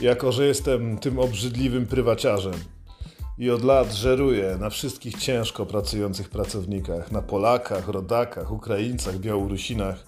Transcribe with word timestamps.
Jako, 0.00 0.32
że 0.32 0.46
jestem 0.46 0.98
tym 0.98 1.18
obrzydliwym 1.18 1.86
prywaciarzem 1.86 2.54
i 3.38 3.50
od 3.50 3.64
lat 3.64 3.92
żeruję 3.92 4.56
na 4.60 4.70
wszystkich 4.70 5.18
ciężko 5.18 5.66
pracujących 5.66 6.28
pracownikach, 6.28 7.12
na 7.12 7.22
Polakach, 7.22 7.88
Rodakach, 7.88 8.52
Ukraińcach, 8.52 9.18
Białorusinach, 9.18 10.06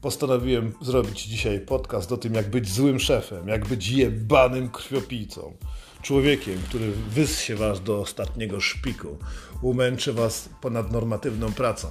postanowiłem 0.00 0.72
zrobić 0.80 1.24
dzisiaj 1.24 1.60
podcast 1.60 2.12
o 2.12 2.16
tym, 2.16 2.34
jak 2.34 2.50
być 2.50 2.72
złym 2.72 3.00
szefem, 3.00 3.48
jak 3.48 3.66
być 3.66 3.88
jebanym 3.88 4.68
krwiopijcą. 4.68 5.56
Człowiekiem, 6.02 6.58
który 6.68 6.92
wyssie 6.92 7.56
was 7.56 7.82
do 7.82 8.00
ostatniego 8.00 8.60
szpiku, 8.60 9.18
umęczy 9.62 10.12
was 10.12 10.48
ponadnormatywną 10.60 11.52
pracą. 11.52 11.88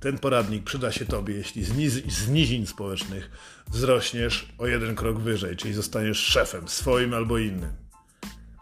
Ten 0.00 0.18
poradnik 0.18 0.64
przyda 0.64 0.92
się 0.92 1.06
tobie, 1.06 1.34
jeśli 1.34 1.64
z, 1.64 2.12
z 2.12 2.28
nizin 2.28 2.66
społecznych 2.66 3.30
wzrośniesz 3.70 4.48
o 4.58 4.66
jeden 4.66 4.94
krok 4.94 5.18
wyżej, 5.18 5.56
czyli 5.56 5.74
zostaniesz 5.74 6.18
szefem 6.18 6.68
swoim 6.68 7.14
albo 7.14 7.38
innym. 7.38 7.72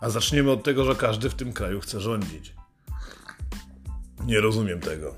A 0.01 0.11
zaczniemy 0.11 0.51
od 0.51 0.63
tego, 0.63 0.85
że 0.85 0.95
każdy 0.95 1.31
w 1.31 1.35
tym 1.35 1.53
kraju 1.53 1.81
chce 1.81 2.01
rządzić. 2.01 2.55
Nie 4.27 4.41
rozumiem 4.41 4.81
tego. 4.81 5.15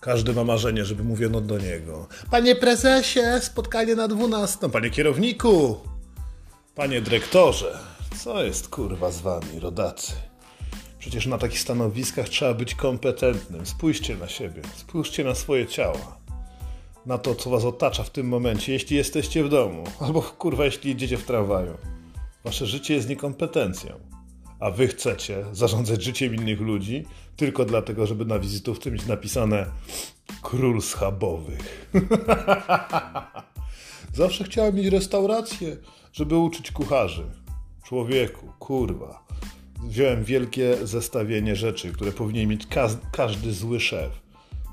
Każdy 0.00 0.32
ma 0.32 0.44
marzenie, 0.44 0.84
żeby 0.84 1.04
mówiono 1.04 1.40
do 1.40 1.58
niego. 1.58 2.08
Panie 2.30 2.56
prezesie, 2.56 3.20
spotkanie 3.40 3.94
na 3.94 4.08
12. 4.08 4.70
Panie 4.70 4.90
kierowniku, 4.90 5.80
panie 6.74 7.00
dyrektorze. 7.00 7.93
Co 8.18 8.44
jest 8.44 8.68
kurwa 8.68 9.10
z 9.10 9.20
wami, 9.20 9.60
rodacy? 9.60 10.12
Przecież 10.98 11.26
na 11.26 11.38
takich 11.38 11.60
stanowiskach 11.60 12.28
trzeba 12.28 12.54
być 12.54 12.74
kompetentnym. 12.74 13.66
Spójrzcie 13.66 14.16
na 14.16 14.28
siebie, 14.28 14.62
spójrzcie 14.76 15.24
na 15.24 15.34
swoje 15.34 15.66
ciała. 15.66 16.18
Na 17.06 17.18
to, 17.18 17.34
co 17.34 17.50
was 17.50 17.64
otacza 17.64 18.02
w 18.02 18.10
tym 18.10 18.28
momencie, 18.28 18.72
jeśli 18.72 18.96
jesteście 18.96 19.44
w 19.44 19.48
domu, 19.48 19.84
albo 20.00 20.22
kurwa, 20.22 20.64
jeśli 20.64 20.90
jedziecie 20.90 21.16
w 21.16 21.24
tramwaju. 21.24 21.76
Wasze 22.44 22.66
życie 22.66 22.94
jest 22.94 23.08
niekompetencją. 23.08 24.00
A 24.60 24.70
wy 24.70 24.88
chcecie 24.88 25.44
zarządzać 25.52 26.02
życiem 26.02 26.34
innych 26.34 26.60
ludzi 26.60 27.04
tylko 27.36 27.64
dlatego, 27.64 28.06
żeby 28.06 28.24
na 28.24 28.38
wizytówce 28.38 28.90
mieć 28.90 29.06
napisane 29.06 29.66
król 30.42 30.82
schabowych. 30.82 31.90
Zawsze 34.14 34.44
chciałem 34.44 34.74
mieć 34.74 34.86
restaurację, 34.86 35.76
żeby 36.12 36.36
uczyć 36.36 36.72
kucharzy. 36.72 37.43
Człowieku, 37.84 38.46
kurwa. 38.58 39.24
Wziąłem 39.86 40.24
wielkie 40.24 40.86
zestawienie 40.86 41.56
rzeczy, 41.56 41.92
które 41.92 42.12
powinien 42.12 42.48
mieć 42.48 42.66
ka- 42.66 43.00
każdy 43.12 43.52
zły 43.52 43.80
szef. 43.80 44.12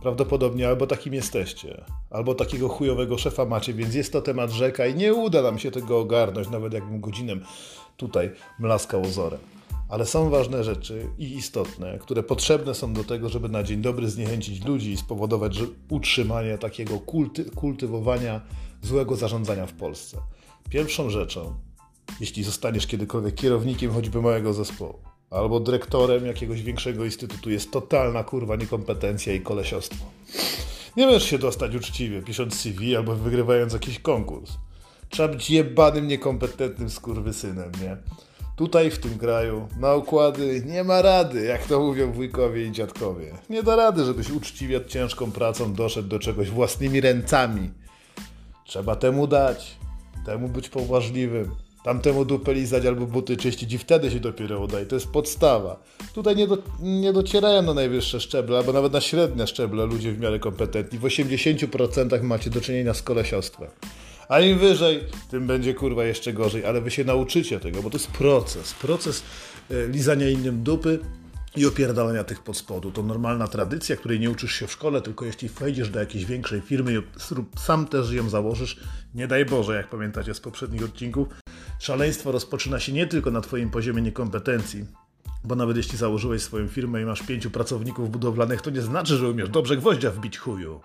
Prawdopodobnie 0.01 0.67
albo 0.67 0.87
takim 0.87 1.13
jesteście, 1.13 1.83
albo 2.09 2.35
takiego 2.35 2.69
chujowego 2.69 3.17
szefa 3.17 3.45
macie, 3.45 3.73
więc 3.73 3.95
jest 3.95 4.13
to 4.13 4.21
temat 4.21 4.51
rzeka 4.51 4.87
i 4.87 4.95
nie 4.95 5.13
uda 5.13 5.41
nam 5.41 5.59
się 5.59 5.71
tego 5.71 5.99
ogarnąć, 5.99 6.49
nawet 6.49 6.73
jakbym 6.73 7.01
godzinem 7.01 7.43
tutaj 7.97 8.31
mlaskał 8.59 9.01
ozorem. 9.01 9.39
Ale 9.89 10.05
są 10.05 10.29
ważne 10.29 10.63
rzeczy 10.63 11.07
i 11.17 11.35
istotne, 11.35 11.99
które 11.99 12.23
potrzebne 12.23 12.75
są 12.75 12.93
do 12.93 13.03
tego, 13.03 13.29
żeby 13.29 13.49
na 13.49 13.63
dzień 13.63 13.81
dobry 13.81 14.09
zniechęcić 14.09 14.65
ludzi 14.65 14.91
i 14.91 14.97
spowodować 14.97 15.55
że 15.55 15.65
utrzymanie 15.89 16.57
takiego 16.57 16.99
kulty, 16.99 17.45
kultywowania 17.45 18.41
złego 18.81 19.15
zarządzania 19.15 19.65
w 19.65 19.73
Polsce. 19.73 20.17
Pierwszą 20.69 21.09
rzeczą, 21.09 21.55
jeśli 22.19 22.43
zostaniesz 22.43 22.87
kiedykolwiek 22.87 23.35
kierownikiem 23.35 23.91
choćby 23.91 24.21
małego 24.21 24.53
zespołu, 24.53 24.99
albo 25.29 25.59
dyrektorem 25.59 26.25
jakiegoś 26.25 26.61
większego 26.61 27.05
instytutu, 27.05 27.49
jest 27.49 27.71
totalna 27.71 28.23
kurwa 28.23 28.55
niekompetencja 28.55 29.33
i 29.33 29.41
kolesiostwo. 29.41 30.05
Nie 30.97 31.05
możesz 31.05 31.23
się 31.23 31.37
dostać 31.37 31.75
uczciwie, 31.75 32.21
pisząc 32.21 32.55
CV 32.55 32.95
albo 32.95 33.15
wygrywając 33.15 33.73
jakiś 33.73 33.99
konkurs. 33.99 34.51
Trzeba 35.09 35.33
być 35.33 35.49
jebanym, 35.49 36.07
niekompetentnym 36.07 36.89
skurwysynem, 36.89 37.71
nie? 37.81 37.97
Tutaj 38.55 38.91
w 38.91 38.99
tym 38.99 39.17
kraju 39.17 39.67
na 39.79 39.95
układy 39.95 40.63
nie 40.65 40.83
ma 40.83 41.01
rady, 41.01 41.45
jak 41.45 41.65
to 41.65 41.79
mówią 41.79 42.11
wujkowie 42.11 42.65
i 42.65 42.71
dziadkowie. 42.71 43.33
Nie 43.49 43.63
da 43.63 43.75
rady, 43.75 44.05
żebyś 44.05 44.29
uczciwie 44.29 44.85
ciężką 44.85 45.31
pracą 45.31 45.73
doszedł 45.73 46.07
do 46.07 46.19
czegoś 46.19 46.49
własnymi 46.49 47.01
ręcami. 47.01 47.69
Trzeba 48.65 48.95
temu 48.95 49.27
dać, 49.27 49.77
temu 50.25 50.49
być 50.49 50.69
poważliwym, 50.69 51.51
tamtemu 51.83 52.25
dupę 52.25 52.53
lizać 52.53 52.85
albo 52.85 53.05
buty 53.05 53.37
czyścić 53.37 53.73
i 53.73 53.77
wtedy 53.77 54.11
się 54.11 54.19
dopiero 54.19 54.59
uda. 54.59 54.81
I 54.81 54.85
to 54.85 54.95
jest 54.95 55.07
podstawa. 55.07 55.79
Tutaj 56.13 56.35
nie, 56.35 56.47
do, 56.47 56.57
nie 56.79 57.13
docierają 57.13 57.61
na 57.61 57.73
najwyższe 57.73 58.19
szczeble, 58.19 58.57
albo 58.57 58.73
nawet 58.73 58.93
na 58.93 59.01
średnie 59.01 59.47
szczeble 59.47 59.85
ludzie 59.85 60.11
w 60.11 60.19
miarę 60.19 60.39
kompetentni. 60.39 60.99
W 60.99 61.03
80% 61.03 62.23
macie 62.23 62.49
do 62.49 62.61
czynienia 62.61 62.93
z 62.93 63.01
kolesiostwem. 63.01 63.69
A 64.29 64.39
im 64.39 64.59
wyżej, 64.59 65.03
tym 65.31 65.47
będzie 65.47 65.73
kurwa 65.73 66.03
jeszcze 66.03 66.33
gorzej, 66.33 66.65
ale 66.65 66.81
wy 66.81 66.91
się 66.91 67.03
nauczycie 67.03 67.59
tego, 67.59 67.83
bo 67.83 67.89
to 67.89 67.97
jest 67.97 68.07
proces. 68.07 68.73
Proces 68.73 69.23
e, 69.71 69.87
lizania 69.87 70.29
innym 70.29 70.63
dupy 70.63 70.99
i 71.55 71.65
opierdalania 71.65 72.23
tych 72.23 72.43
pod 72.43 72.57
spodu. 72.57 72.91
To 72.91 73.03
normalna 73.03 73.47
tradycja, 73.47 73.95
której 73.95 74.19
nie 74.19 74.29
uczysz 74.29 74.55
się 74.55 74.67
w 74.67 74.71
szkole, 74.71 75.01
tylko 75.01 75.25
jeśli 75.25 75.49
wejdziesz 75.49 75.89
do 75.89 75.99
jakiejś 75.99 76.25
większej 76.25 76.61
firmy 76.61 76.93
i 76.93 77.01
sam 77.59 77.87
też 77.87 78.11
ją 78.11 78.29
założysz, 78.29 78.79
nie 79.15 79.27
daj 79.27 79.45
Boże, 79.45 79.75
jak 79.75 79.89
pamiętacie 79.89 80.33
z 80.33 80.39
poprzednich 80.39 80.83
odcinków, 80.83 81.27
szaleństwo 81.81 82.31
rozpoczyna 82.31 82.79
się 82.79 82.91
nie 82.91 83.07
tylko 83.07 83.31
na 83.31 83.41
twoim 83.41 83.69
poziomie 83.69 84.01
niekompetencji, 84.01 84.85
bo 85.43 85.55
nawet 85.55 85.77
jeśli 85.77 85.97
założyłeś 85.97 86.41
swoją 86.41 86.67
firmę 86.67 87.01
i 87.01 87.05
masz 87.05 87.21
pięciu 87.21 87.51
pracowników 87.51 88.11
budowlanych, 88.11 88.61
to 88.61 88.69
nie 88.69 88.81
znaczy, 88.81 89.17
że 89.17 89.29
umiesz 89.29 89.49
dobrze 89.49 89.77
gwoździa 89.77 90.11
wbić 90.11 90.37
chuju. 90.37 90.81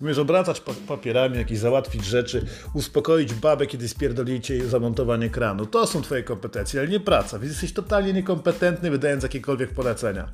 Umiesz 0.00 0.18
obracać 0.18 0.62
papierami, 0.88 1.36
jakieś 1.36 1.58
załatwić 1.58 2.04
rzeczy, 2.04 2.46
uspokoić 2.74 3.34
babę, 3.34 3.66
kiedy 3.66 3.88
spierdolicie 3.88 4.54
jej 4.56 4.68
zamontowanie 4.68 5.30
kranu. 5.30 5.66
To 5.66 5.86
są 5.86 6.02
twoje 6.02 6.22
kompetencje, 6.22 6.80
ale 6.80 6.88
nie 6.88 7.00
praca, 7.00 7.38
więc 7.38 7.52
jesteś 7.52 7.72
totalnie 7.72 8.12
niekompetentny, 8.12 8.90
wydając 8.90 9.22
jakiekolwiek 9.22 9.70
polecenia. 9.70 10.28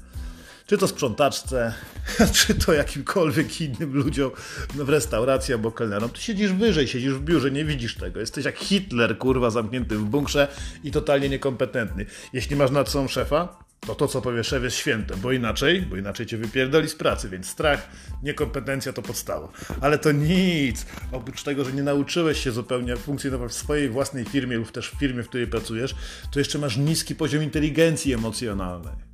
Czy 0.66 0.78
to 0.78 0.88
sprzątaczce, 0.88 1.74
czy 2.34 2.54
to 2.54 2.72
jakimkolwiek 2.72 3.60
innym 3.60 3.94
ludziom 3.94 4.30
w 4.74 4.88
restauracji 4.88 5.54
albo 5.54 5.72
kelnerom. 5.72 6.10
Ty 6.10 6.20
siedzisz 6.20 6.52
wyżej, 6.52 6.88
siedzisz 6.88 7.12
w 7.12 7.20
biurze, 7.20 7.50
nie 7.50 7.64
widzisz 7.64 7.96
tego. 7.96 8.20
Jesteś 8.20 8.44
jak 8.44 8.58
Hitler, 8.58 9.18
kurwa, 9.18 9.50
zamknięty 9.50 9.96
w 9.96 10.04
bunkrze 10.04 10.48
i 10.84 10.90
totalnie 10.90 11.28
niekompetentny. 11.28 12.06
Jeśli 12.32 12.56
masz 12.56 12.70
nad 12.70 12.88
sobą 12.88 13.08
szefa, 13.08 13.64
to 13.86 13.94
to, 13.94 14.08
co 14.08 14.22
powie 14.22 14.44
szef 14.44 14.62
jest 14.62 14.76
święte, 14.76 15.16
bo 15.16 15.32
inaczej, 15.32 15.82
bo 15.82 15.96
inaczej 15.96 16.26
cię 16.26 16.36
wypierdoli 16.36 16.88
z 16.88 16.94
pracy, 16.94 17.28
więc 17.28 17.46
strach, 17.46 17.88
niekompetencja 18.22 18.92
to 18.92 19.02
podstawa. 19.02 19.48
Ale 19.80 19.98
to 19.98 20.12
nic. 20.12 20.86
Oprócz 21.12 21.42
tego, 21.42 21.64
że 21.64 21.72
nie 21.72 21.82
nauczyłeś 21.82 22.44
się 22.44 22.52
zupełnie 22.52 22.96
funkcjonować 22.96 23.52
w 23.52 23.54
swojej 23.54 23.88
własnej 23.88 24.24
firmie 24.24 24.56
lub 24.56 24.72
też 24.72 24.90
w 24.90 24.98
firmie, 24.98 25.22
w 25.22 25.28
której 25.28 25.46
pracujesz, 25.46 25.94
to 26.32 26.38
jeszcze 26.38 26.58
masz 26.58 26.76
niski 26.76 27.14
poziom 27.14 27.42
inteligencji 27.42 28.12
emocjonalnej. 28.12 29.13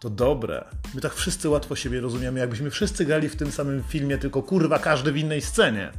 To 0.00 0.10
dobre. 0.10 0.64
My 0.94 1.00
tak 1.00 1.14
wszyscy 1.14 1.48
łatwo 1.48 1.76
siebie 1.76 2.00
rozumiemy, 2.00 2.40
jakbyśmy 2.40 2.70
wszyscy 2.70 3.04
grali 3.04 3.28
w 3.28 3.36
tym 3.36 3.52
samym 3.52 3.82
filmie, 3.82 4.18
tylko 4.18 4.42
kurwa 4.42 4.78
każdy 4.78 5.12
w 5.12 5.16
innej 5.16 5.40
scenie. 5.40 5.92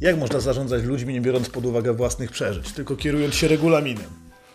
Jak 0.00 0.18
można 0.18 0.40
zarządzać 0.40 0.84
ludźmi, 0.84 1.14
nie 1.14 1.20
biorąc 1.20 1.48
pod 1.48 1.66
uwagę 1.66 1.92
własnych 1.92 2.30
przeżyć, 2.30 2.72
tylko 2.72 2.96
kierując 2.96 3.34
się 3.34 3.48
regulaminem? 3.48 4.10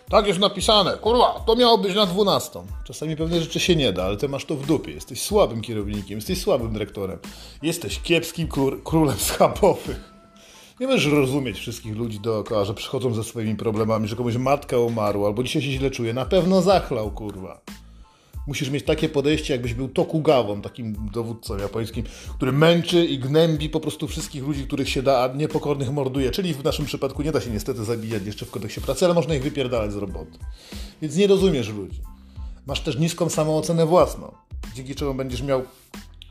Tak 0.10 0.28
jest 0.28 0.40
napisane, 0.40 0.98
kurwa, 0.98 1.44
to 1.48 1.56
miało 1.56 1.78
być 1.78 1.96
na 1.96 2.06
12. 2.06 2.60
Czasami 2.84 3.16
pewne 3.16 3.42
rzeczy 3.42 3.60
się 3.60 3.76
nie 3.76 3.94
da, 3.94 4.04
ale 4.04 4.18
ty 4.18 4.30
masz 4.30 4.46
to 4.46 4.56
w 4.56 4.66
dupie. 4.66 4.92
Jesteś 4.92 5.22
słabym 5.22 5.62
kierownikiem, 5.62 6.18
jesteś 6.18 6.42
słabym 6.42 6.74
dyrektorem. 6.74 7.20
Jesteś 7.62 8.00
kiepskim 8.00 8.48
królem 8.84 9.18
schabowych. 9.18 10.13
Nie 10.80 10.88
możesz 10.88 11.14
rozumieć 11.14 11.58
wszystkich 11.58 11.96
ludzi 11.96 12.20
dookoła, 12.20 12.66
że 12.66 12.74
przychodzą 12.74 13.14
ze 13.14 13.24
swoimi 13.24 13.56
problemami, 13.56 14.08
że 14.08 14.16
komuś 14.16 14.36
matka 14.36 14.78
umarła, 14.78 15.28
albo 15.28 15.44
dzisiaj 15.44 15.62
się 15.62 15.72
źle 15.72 15.92
czuje. 15.92 16.14
Na 16.14 16.26
pewno 16.26 16.62
zachlał, 16.62 17.12
kurwa. 17.12 17.62
Musisz 18.48 18.70
mieć 18.70 18.86
takie 18.86 19.10
podejście, 19.10 19.54
jakbyś 19.54 19.74
był 19.74 19.88
Tokugawą, 19.88 20.62
takim 20.62 21.10
dowódcą 21.12 21.58
japońskim, 21.58 22.04
który 22.36 22.52
męczy 22.52 23.06
i 23.06 23.20
gnębi 23.20 23.70
po 23.70 23.80
prostu 23.80 24.08
wszystkich 24.08 24.44
ludzi, 24.44 24.68
których 24.68 24.90
się 24.90 25.04
da, 25.04 25.24
a 25.24 25.28
niepokornych 25.36 25.92
morduje. 25.92 26.32
Czyli 26.32 26.54
w 26.54 26.64
naszym 26.64 26.86
przypadku 26.86 27.22
nie 27.22 27.32
da 27.32 27.42
się 27.42 27.50
niestety 27.50 27.84
zabijać 27.84 28.26
jeszcze 28.26 28.46
w 28.46 28.52
kodeksie 28.52 28.82
pracy, 28.82 29.06
ale 29.06 29.14
można 29.14 29.36
ich 29.36 29.44
wypierdalać 29.44 29.92
z 29.92 29.96
roboty. 29.96 30.40
Więc 31.02 31.16
nie 31.16 31.28
rozumiesz 31.28 31.70
ludzi. 31.70 32.02
Masz 32.68 32.82
też 32.82 32.98
niską 32.98 33.30
samoocenę 33.30 33.86
własną, 33.86 34.32
dzięki 34.76 34.96
czemu 34.96 35.14
będziesz 35.14 35.42
miał 35.42 35.64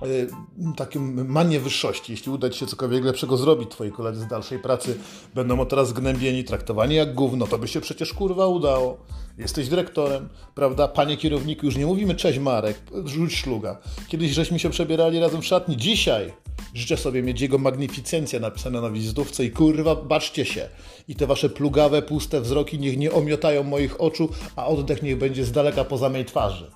Y, 0.07 0.29
taką 0.77 1.01
manię 1.25 1.61
wyższości. 1.61 2.13
Jeśli 2.13 2.33
uda 2.33 2.51
Ci 2.51 2.59
się 2.59 2.67
cokolwiek 2.67 3.05
lepszego 3.05 3.37
zrobić, 3.37 3.71
Twoi 3.71 3.93
koledzy 3.93 4.21
z 4.21 4.27
dalszej 4.27 4.59
pracy 4.59 4.99
będą 5.35 5.61
o 5.61 5.67
teraz 5.67 5.89
zgnębieni, 5.89 6.45
traktowani 6.45 6.95
jak 6.95 7.15
gówno, 7.15 7.47
to 7.47 7.59
by 7.59 7.69
się 7.69 7.81
przecież 7.81 8.15
kurwa 8.15 8.47
udało. 8.47 8.99
Jesteś 9.39 9.69
dyrektorem, 9.69 10.29
prawda? 10.55 10.89
Panie 10.89 11.17
kierowniku, 11.17 11.67
już 11.67 11.77
nie 11.77 11.87
mówimy 11.87 12.15
cześć 12.15 12.39
Marek, 12.39 12.79
rzuć 13.05 13.35
szluga. 13.35 13.79
Kiedyś 14.09 14.31
żeśmy 14.31 14.59
się 14.59 14.71
przebierali 14.71 15.21
razem 15.21 15.43
w 15.43 15.47
szatni, 15.47 15.77
dzisiaj 15.77 16.33
życzę 16.75 16.97
sobie 16.97 17.23
mieć 17.23 17.41
jego 17.41 17.59
magnificencja 17.59 18.41
napisane 18.41 18.81
na 18.81 18.91
wizytówce 18.91 19.45
i 19.45 19.51
kurwa, 19.51 19.97
baczcie 19.97 20.45
się. 20.45 20.69
I 21.09 21.15
te 21.15 21.27
wasze 21.27 21.49
plugawe, 21.49 22.03
puste 22.03 22.41
wzroki 22.41 22.79
niech 22.79 22.99
nie 22.99 23.13
omiotają 23.13 23.63
moich 23.63 24.01
oczu, 24.01 24.29
a 24.57 24.67
oddech 24.67 25.03
niech 25.03 25.19
będzie 25.19 25.45
z 25.45 25.53
daleka 25.53 25.85
poza 25.85 26.09
mej 26.09 26.25
twarzy 26.25 26.71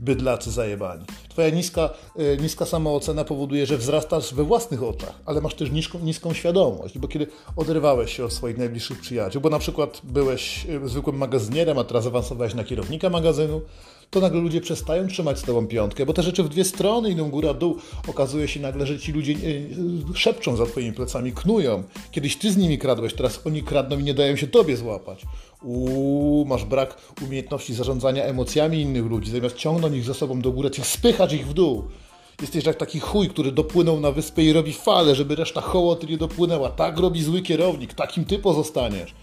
Bydlacy 0.00 0.50
zajebani. 0.50 1.04
Twoja 1.28 1.50
niska, 1.50 1.90
e, 2.16 2.36
niska 2.36 2.66
samoocena 2.66 3.24
powoduje, 3.24 3.66
że 3.66 3.76
wzrastasz 3.76 4.34
we 4.34 4.44
własnych 4.44 4.82
oczach, 4.82 5.14
ale 5.26 5.40
masz 5.40 5.54
też 5.54 5.70
niską, 5.70 5.98
niską 5.98 6.34
świadomość, 6.34 6.98
bo 6.98 7.08
kiedy 7.08 7.26
oderwałeś 7.56 8.16
się 8.16 8.24
od 8.24 8.32
swoich 8.32 8.58
najbliższych 8.58 9.00
przyjaciół, 9.00 9.42
bo 9.42 9.50
na 9.50 9.58
przykład 9.58 10.00
byłeś 10.04 10.66
e, 10.66 10.88
zwykłym 10.88 11.16
magazynierem, 11.16 11.78
a 11.78 11.84
teraz 11.84 12.06
awansowałeś 12.06 12.54
na 12.54 12.64
kierownika 12.64 13.10
magazynu, 13.10 13.60
to 14.10 14.20
nagle 14.20 14.40
ludzie 14.40 14.60
przestają 14.60 15.08
trzymać 15.08 15.38
z 15.38 15.42
tobą 15.42 15.66
piątkę, 15.66 16.06
bo 16.06 16.12
te 16.12 16.22
rzeczy 16.22 16.42
w 16.42 16.48
dwie 16.48 16.64
strony 16.64 17.10
idą 17.10 17.30
góra-dół. 17.30 17.76
Okazuje 18.08 18.48
się 18.48 18.60
nagle, 18.60 18.86
że 18.86 18.98
ci 18.98 19.12
ludzie 19.12 19.32
e, 19.32 19.36
szepczą 20.14 20.56
za 20.56 20.66
twoimi 20.66 20.92
plecami, 20.92 21.32
knują. 21.32 21.82
Kiedyś 22.10 22.36
ty 22.36 22.52
z 22.52 22.56
nimi 22.56 22.78
kradłeś, 22.78 23.14
teraz 23.14 23.40
oni 23.46 23.62
kradną 23.62 23.98
i 23.98 24.02
nie 24.02 24.14
dają 24.14 24.36
się 24.36 24.46
tobie 24.46 24.76
złapać. 24.76 25.26
Uuu, 25.62 26.44
masz 26.44 26.64
brak 26.64 26.98
umiejętności 27.26 27.74
zarządzania 27.74 28.24
emocjami 28.24 28.80
innych 28.80 29.06
ludzi. 29.06 29.30
Zamiast 29.30 29.56
ciągnąć 29.56 29.96
ich 29.96 30.04
za 30.04 30.14
sobą 30.14 30.40
do 30.40 30.52
góry, 30.52 30.70
chcesz 30.70 30.86
spychać 30.86 31.32
ich 31.32 31.46
w 31.46 31.54
dół. 31.54 31.84
Jesteś 32.40 32.64
jak 32.64 32.76
taki 32.76 33.00
chuj, 33.00 33.28
który 33.28 33.52
dopłynął 33.52 34.00
na 34.00 34.12
wyspę 34.12 34.42
i 34.42 34.52
robi 34.52 34.72
fale, 34.72 35.14
żeby 35.14 35.36
reszta 35.36 35.60
hołoty 35.60 36.06
nie 36.06 36.18
dopłynęła. 36.18 36.68
Tak 36.70 36.98
robi 36.98 37.22
zły 37.22 37.42
kierownik, 37.42 37.94
takim 37.94 38.24
ty 38.24 38.38
pozostaniesz. 38.38 39.14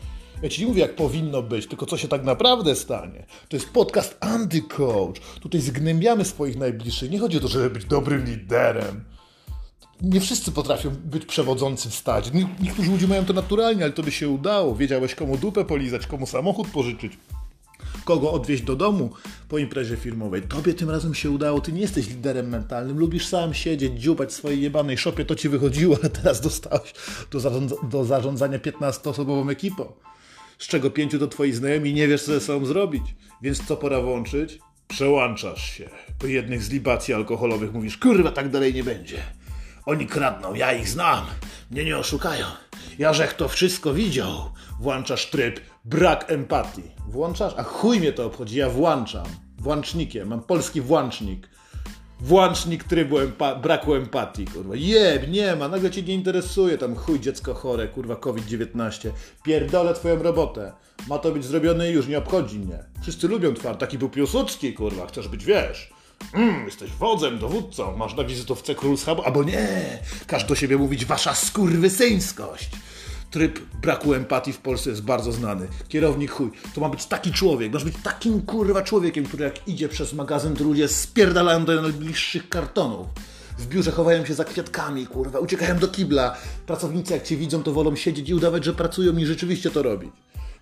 Ja 0.45 0.49
ci 0.49 0.61
nie 0.61 0.67
mówię, 0.67 0.81
jak 0.81 0.95
powinno 0.95 1.41
być, 1.41 1.67
tylko 1.67 1.85
co 1.85 1.97
się 1.97 2.07
tak 2.07 2.23
naprawdę 2.23 2.75
stanie. 2.75 3.25
To 3.49 3.57
jest 3.57 3.69
podcast 3.69 4.17
Antycoach. 4.19 5.15
Tutaj 5.41 5.61
zgnębiamy 5.61 6.25
swoich 6.25 6.57
najbliższych. 6.57 7.11
Nie 7.11 7.19
chodzi 7.19 7.37
o 7.37 7.39
to, 7.39 7.47
żeby 7.47 7.69
być 7.69 7.85
dobrym 7.85 8.25
liderem. 8.25 9.03
Nie 10.01 10.21
wszyscy 10.21 10.51
potrafią 10.51 10.89
być 10.89 11.25
przewodzącym 11.25 11.91
w 11.91 11.95
stadzie. 11.95 12.31
Niektórzy 12.61 12.91
ludzie 12.91 13.07
mają 13.07 13.25
to 13.25 13.33
naturalnie, 13.33 13.83
ale 13.83 13.93
to 13.93 14.03
by 14.03 14.11
się 14.11 14.29
udało. 14.29 14.75
Wiedziałeś, 14.75 15.15
komu 15.15 15.37
dupę 15.37 15.65
polizać, 15.65 16.07
komu 16.07 16.27
samochód 16.27 16.67
pożyczyć, 16.67 17.17
kogo 18.03 18.31
odwieźć 18.31 18.63
do 18.63 18.75
domu 18.75 19.09
po 19.49 19.57
imprezie 19.57 19.97
firmowej. 19.97 20.41
Tobie 20.41 20.73
tym 20.73 20.89
razem 20.89 21.13
się 21.13 21.31
udało. 21.31 21.61
Ty 21.61 21.71
nie 21.71 21.81
jesteś 21.81 22.07
liderem 22.07 22.49
mentalnym. 22.49 22.99
Lubisz 22.99 23.27
sam 23.27 23.53
siedzieć, 23.53 24.01
dziubać 24.01 24.29
w 24.29 24.33
swojej 24.33 24.61
jebanej 24.61 24.97
szopie. 24.97 25.25
To 25.25 25.35
ci 25.35 25.49
wychodziło, 25.49 25.97
ale 26.01 26.09
teraz 26.09 26.41
dostałeś 26.41 26.93
do, 27.31 27.39
zarządza 27.39 27.75
do 27.91 28.05
zarządzania 28.05 28.59
15-osobową 28.59 29.49
ekipą 29.49 29.93
z 30.59 30.67
czego 30.67 30.89
pięciu 30.89 31.19
to 31.19 31.27
twoi 31.27 31.51
znajomi 31.51 31.93
nie 31.93 32.07
wiesz, 32.07 32.23
co 32.23 32.31
ze 32.31 32.39
sobą 32.39 32.65
zrobić. 32.65 33.03
Więc 33.41 33.65
co 33.67 33.77
pora 33.77 34.01
włączyć? 34.01 34.59
Przełączasz 34.87 35.69
się. 35.69 35.89
Po 36.19 36.27
jednych 36.27 36.63
z 36.63 36.69
libacji 36.69 37.13
alkoholowych 37.13 37.73
mówisz, 37.73 37.97
kurwa, 37.97 38.31
tak 38.31 38.49
dalej 38.49 38.73
nie 38.73 38.83
będzie. 38.83 39.17
Oni 39.85 40.07
kradną, 40.07 40.53
ja 40.53 40.73
ich 40.73 40.89
znam, 40.89 41.25
mnie 41.71 41.85
nie 41.85 41.97
oszukają. 41.97 42.45
Ja 42.99 43.13
żech 43.13 43.33
to 43.33 43.47
wszystko 43.47 43.93
widział. 43.93 44.51
Włączasz 44.79 45.29
tryb 45.29 45.59
brak 45.85 46.31
empatii. 46.31 46.91
Włączasz? 47.07 47.53
A 47.57 47.63
chuj 47.63 47.99
mnie 47.99 48.13
to 48.13 48.25
obchodzi, 48.25 48.57
ja 48.57 48.69
włączam. 48.69 49.25
Włącznikiem, 49.57 50.27
mam 50.27 50.41
polski 50.41 50.81
włącznik. 50.81 51.49
Włącznik 52.19 52.83
trybu 52.83 53.19
empa 53.19 53.55
braku 53.55 53.95
empatii, 53.95 54.45
kurwa. 54.45 54.75
Jeb, 54.75 55.29
nie 55.29 55.55
ma, 55.55 55.67
nagle 55.67 55.91
cię 55.91 56.03
nie 56.03 56.13
interesuje, 56.13 56.77
tam 56.77 56.95
chuj 56.95 57.19
dziecko 57.19 57.53
chore, 57.53 57.87
kurwa, 57.87 58.15
COVID-19. 58.15 59.09
Pierdolę 59.43 59.93
twoją 59.93 60.23
robotę. 60.23 60.71
Ma 61.07 61.19
to 61.19 61.31
być 61.31 61.45
zrobione 61.45 61.91
i 61.91 61.93
już, 61.93 62.07
nie 62.07 62.17
obchodzi 62.17 62.59
mnie. 62.59 62.83
Wszyscy 63.01 63.27
lubią 63.27 63.53
twar, 63.53 63.77
taki 63.77 63.97
był 63.97 64.09
Piłsudski, 64.09 64.73
kurwa, 64.73 65.07
chcesz 65.07 65.27
być, 65.27 65.45
wiesz... 65.45 65.95
Mm, 66.33 66.65
jesteś 66.65 66.91
wodzem, 66.91 67.39
dowódcą, 67.39 67.97
masz 67.97 68.15
na 68.15 68.23
wizytówce 68.23 68.75
król 68.75 68.97
schabu, 68.97 69.21
albo 69.23 69.43
nie, 69.43 69.99
każ 70.27 70.43
do 70.43 70.55
siebie 70.55 70.77
mówić 70.77 71.05
wasza 71.05 71.35
skurwysyńskość 71.35 72.69
tryb 73.35 73.59
braku 73.81 74.13
empatii 74.13 74.53
w 74.53 74.57
Polsce 74.57 74.89
jest 74.89 75.03
bardzo 75.03 75.31
znany. 75.31 75.67
Kierownik 75.87 76.31
chuj. 76.31 76.51
To 76.75 76.81
ma 76.81 76.89
być 76.89 77.05
taki 77.05 77.31
człowiek. 77.31 77.73
Masz 77.73 77.83
być 77.83 77.95
takim 78.03 78.41
kurwa 78.41 78.81
człowiekiem, 78.81 79.25
który 79.25 79.43
jak 79.43 79.67
idzie 79.67 79.89
przez 79.89 80.13
magazyn, 80.13 80.55
to 80.55 80.63
ludzie 80.63 80.87
spierdalają 80.87 81.65
do 81.65 81.81
najbliższych 81.81 82.49
kartonów. 82.49 83.07
W 83.57 83.67
biurze 83.67 83.91
chowają 83.91 84.25
się 84.25 84.33
za 84.33 84.43
kwiatkami, 84.43 85.07
kurwa, 85.07 85.39
uciekają 85.39 85.77
do 85.79 85.87
kibla. 85.87 86.37
Pracownicy 86.67 87.13
jak 87.13 87.23
cię 87.23 87.37
widzą, 87.37 87.63
to 87.63 87.71
wolą 87.71 87.95
siedzieć 87.95 88.29
i 88.29 88.33
udawać, 88.33 88.65
że 88.65 88.73
pracują 88.73 89.17
i 89.17 89.25
rzeczywiście 89.25 89.71
to 89.71 89.83
robić. 89.83 90.11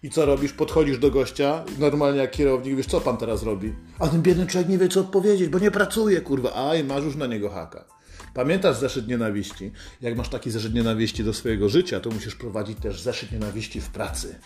I 0.03 0.09
co 0.09 0.25
robisz? 0.25 0.53
Podchodzisz 0.53 0.97
do 0.97 1.11
gościa, 1.11 1.63
normalnie 1.79 2.19
jak 2.19 2.31
kierownik, 2.31 2.75
wiesz, 2.75 2.87
co 2.87 3.01
pan 3.01 3.17
teraz 3.17 3.43
robi? 3.43 3.73
A 3.99 4.07
ten 4.07 4.21
biedny 4.21 4.47
człowiek 4.47 4.69
nie 4.69 4.77
wie, 4.77 4.87
co 4.87 4.99
odpowiedzieć, 4.99 5.49
bo 5.49 5.59
nie 5.59 5.71
pracuje, 5.71 6.21
kurwa. 6.21 6.69
A, 6.69 6.75
i 6.75 6.83
masz 6.83 7.03
już 7.03 7.15
na 7.15 7.27
niego 7.27 7.49
haka. 7.49 7.85
Pamiętasz 8.33 8.77
zeszyt 8.77 9.07
nienawiści? 9.07 9.71
Jak 10.01 10.17
masz 10.17 10.29
taki 10.29 10.51
zeszyt 10.51 10.73
nienawiści 10.73 11.23
do 11.23 11.33
swojego 11.33 11.69
życia, 11.69 11.99
to 11.99 12.09
musisz 12.09 12.35
prowadzić 12.35 12.79
też 12.79 13.01
zeszyt 13.01 13.31
nienawiści 13.31 13.81
w 13.81 13.89
pracy. 13.89 14.39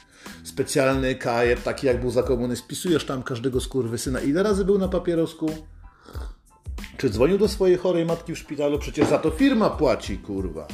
Specjalny 0.44 1.16
kajet, 1.16 1.64
taki 1.64 1.88
jak 1.88 2.02
był 2.02 2.12
za 2.12 2.24
komuny, 2.24 2.56
spisujesz 2.56 3.06
tam 3.06 3.24
każdego 3.24 3.60
syna. 3.98 4.22
Ile 4.22 4.44
razy 4.44 4.66
był 4.66 4.78
na 4.78 4.88
papierosku? 4.88 5.52
Czy 6.98 7.10
dzwonił 7.10 7.38
do 7.38 7.48
swojej 7.48 7.78
chorej 7.78 8.06
matki 8.06 8.34
w 8.34 8.38
szpitalu? 8.38 8.80
Przecież 8.80 9.10
za 9.10 9.18
to 9.18 9.32
firma 9.32 9.70
płaci, 9.70 10.18
kurwa. 10.18 10.68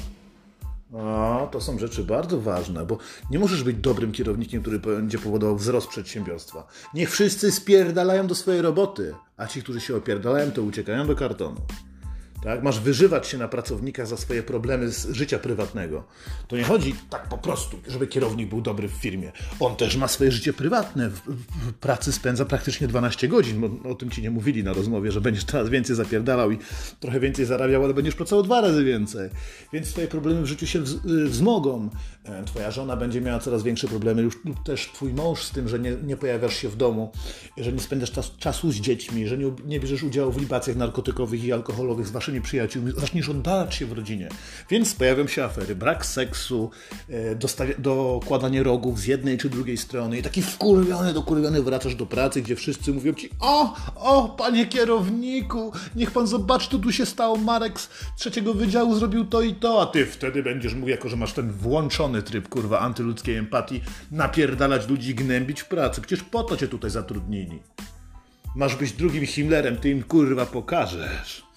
A, 0.97 1.47
to 1.51 1.61
są 1.61 1.79
rzeczy 1.79 2.03
bardzo 2.03 2.41
ważne, 2.41 2.85
bo 2.85 2.97
nie 3.31 3.39
możesz 3.39 3.63
być 3.63 3.77
dobrym 3.77 4.11
kierownikiem, 4.11 4.61
który 4.61 4.79
będzie 4.79 5.19
powodował 5.19 5.57
wzrost 5.57 5.87
przedsiębiorstwa. 5.87 6.67
Niech 6.93 7.11
wszyscy 7.11 7.51
spierdalają 7.51 8.27
do 8.27 8.35
swojej 8.35 8.61
roboty, 8.61 9.15
a 9.37 9.47
ci, 9.47 9.63
którzy 9.63 9.81
się 9.81 9.95
opierdalają, 9.95 10.51
to 10.51 10.63
uciekają 10.63 11.07
do 11.07 11.15
kartonu. 11.15 11.61
Tak? 12.43 12.63
Masz 12.63 12.79
wyżywać 12.79 13.27
się 13.27 13.37
na 13.37 13.47
pracownikach 13.47 14.07
za 14.07 14.17
swoje 14.17 14.43
problemy 14.43 14.89
z 14.91 15.09
życia 15.09 15.39
prywatnego. 15.39 16.03
To 16.47 16.57
nie 16.57 16.63
chodzi 16.63 16.95
tak 17.09 17.29
po 17.29 17.37
prostu, 17.37 17.77
żeby 17.87 18.07
kierownik 18.07 18.49
był 18.49 18.61
dobry 18.61 18.87
w 18.87 18.91
firmie. 18.91 19.31
On 19.59 19.75
też 19.75 19.95
ma 19.95 20.07
swoje 20.07 20.31
życie 20.31 20.53
prywatne. 20.53 21.09
W, 21.09 21.21
w 21.27 21.73
pracy 21.73 22.11
spędza 22.11 22.45
praktycznie 22.45 22.87
12 22.87 23.27
godzin. 23.27 23.61
Bo 23.61 23.89
o 23.89 23.95
tym 23.95 24.09
ci 24.09 24.21
nie 24.21 24.31
mówili 24.31 24.63
na 24.63 24.73
rozmowie, 24.73 25.11
że 25.11 25.21
będziesz 25.21 25.45
teraz 25.45 25.69
więcej 25.69 25.95
zapierdalał 25.95 26.51
i 26.51 26.57
trochę 26.99 27.19
więcej 27.19 27.45
zarabiał, 27.45 27.83
ale 27.83 27.93
będziesz 27.93 28.15
pracował 28.15 28.43
dwa 28.43 28.61
razy 28.61 28.83
więcej. 28.83 29.29
Więc 29.73 29.89
twoje 29.89 30.07
problemy 30.07 30.41
w 30.41 30.45
życiu 30.45 30.67
się 30.67 30.79
wzmogą. 31.25 31.89
E, 32.25 32.43
twoja 32.43 32.71
żona 32.71 32.97
będzie 32.97 33.21
miała 33.21 33.39
coraz 33.39 33.63
większe 33.63 33.87
problemy, 33.87 34.21
lub 34.21 34.63
też 34.63 34.91
twój 34.93 35.13
mąż 35.13 35.43
z 35.43 35.51
tym, 35.51 35.69
że 35.69 35.79
nie, 35.79 35.91
nie 36.03 36.17
pojawiasz 36.17 36.55
się 36.55 36.69
w 36.69 36.75
domu, 36.75 37.11
że 37.57 37.73
nie 37.73 37.79
spędzasz 37.79 38.11
czas, 38.11 38.31
czasu 38.37 38.71
z 38.71 38.75
dziećmi, 38.75 39.27
że 39.27 39.37
nie, 39.37 39.51
nie 39.65 39.79
bierzesz 39.79 40.03
udziału 40.03 40.31
w 40.31 40.39
libacjach 40.39 40.77
narkotykowych 40.77 41.43
i 41.43 41.53
alkoholowych 41.53 42.07
z 42.07 42.11
waszymi 42.11 42.32
naszymi 42.33 42.41
przyjaciółmi, 42.41 42.93
oddalać 43.31 43.75
się 43.75 43.85
w 43.85 43.91
rodzinie. 43.91 44.29
Więc 44.69 44.95
pojawią 44.95 45.27
się 45.27 45.43
afery, 45.43 45.75
brak 45.75 46.05
seksu, 46.05 46.71
e, 47.09 47.35
dokładanie 47.79 48.63
rogów 48.63 48.99
z 48.99 49.05
jednej 49.05 49.37
czy 49.37 49.49
drugiej 49.49 49.77
strony 49.77 50.17
i 50.17 50.23
taki 50.23 50.41
wkurwiony, 50.41 51.13
dokurwiony 51.13 51.61
wracasz 51.61 51.95
do 51.95 52.05
pracy, 52.05 52.41
gdzie 52.41 52.55
wszyscy 52.55 52.93
mówią 52.93 53.13
ci 53.13 53.29
o, 53.39 53.75
o, 53.95 54.29
panie 54.29 54.65
kierowniku, 54.65 55.71
niech 55.95 56.11
pan 56.11 56.27
zobaczy, 56.27 56.69
co 56.69 56.79
tu 56.79 56.91
się 56.91 57.05
stało, 57.05 57.37
Marek 57.37 57.79
z 57.79 57.89
trzeciego 58.17 58.53
wydziału 58.53 58.95
zrobił 58.95 59.25
to 59.25 59.41
i 59.41 59.55
to, 59.55 59.81
a 59.81 59.85
ty 59.85 60.05
wtedy 60.05 60.43
będziesz 60.43 60.73
mógł, 60.73 60.89
jako 60.89 61.09
że 61.09 61.15
masz 61.15 61.33
ten 61.33 61.51
włączony 61.51 62.23
tryb, 62.23 62.49
kurwa, 62.49 62.79
antyludzkiej 62.79 63.37
empatii, 63.37 63.81
napierdalać 64.11 64.87
ludzi, 64.89 65.15
gnębić 65.15 65.61
w 65.61 65.67
pracy. 65.67 66.01
Przecież 66.01 66.23
po 66.23 66.43
to 66.43 66.57
cię 66.57 66.67
tutaj 66.67 66.89
zatrudnili. 66.89 67.59
Masz 68.55 68.75
być 68.75 68.93
drugim 68.93 69.25
Himmlerem, 69.25 69.77
ty 69.77 69.89
im 69.89 70.03
kurwa 70.03 70.45
pokażesz. 70.45 71.52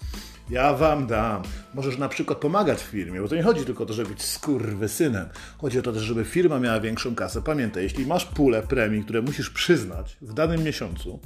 Ja 0.49 0.73
wam 0.73 1.07
dam. 1.07 1.41
Możesz 1.73 1.97
na 1.97 2.09
przykład 2.09 2.39
pomagać 2.39 2.79
w 2.79 2.85
firmie, 2.85 3.21
bo 3.21 3.27
to 3.27 3.35
nie 3.35 3.43
chodzi 3.43 3.65
tylko 3.65 3.83
o 3.83 3.85
to, 3.85 3.93
żeby 3.93 4.09
być 4.09 4.21
skurwysynem. 4.21 5.29
Chodzi 5.57 5.79
o 5.79 5.81
to 5.81 5.93
też, 5.93 6.03
żeby 6.03 6.25
firma 6.25 6.59
miała 6.59 6.79
większą 6.79 7.15
kasę. 7.15 7.41
Pamiętaj, 7.41 7.83
jeśli 7.83 8.05
masz 8.05 8.25
pulę 8.25 8.61
premii, 8.61 9.03
które 9.03 9.21
musisz 9.21 9.49
przyznać 9.49 10.17
w 10.21 10.33
danym 10.33 10.63
miesiącu 10.63 11.19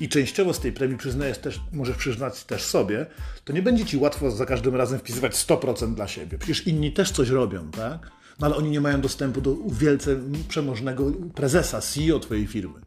i 0.00 0.08
częściowo 0.08 0.54
z 0.54 0.60
tej 0.60 0.72
premii 0.72 0.98
przyznajesz 0.98 1.38
też, 1.38 1.60
możesz 1.72 1.96
przyznać 1.96 2.44
też 2.44 2.62
sobie, 2.62 3.06
to 3.44 3.52
nie 3.52 3.62
będzie 3.62 3.84
ci 3.84 3.96
łatwo 3.96 4.30
za 4.30 4.46
każdym 4.46 4.76
razem 4.76 4.98
wpisywać 4.98 5.32
100% 5.32 5.94
dla 5.94 6.08
siebie. 6.08 6.38
Przecież 6.38 6.66
inni 6.66 6.92
też 6.92 7.10
coś 7.10 7.28
robią, 7.28 7.70
tak? 7.70 8.10
No 8.40 8.46
ale 8.46 8.56
oni 8.56 8.70
nie 8.70 8.80
mają 8.80 9.00
dostępu 9.00 9.40
do 9.40 9.56
wielce 9.66 10.16
przemożnego 10.48 11.12
prezesa, 11.34 11.80
CEO 11.80 12.18
twojej 12.18 12.46
firmy. 12.46 12.80